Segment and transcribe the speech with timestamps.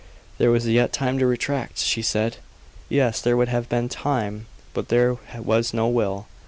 [0.39, 2.37] There was yet time to retract she said.
[2.89, 6.25] Yes; there would have been time; but there was no will.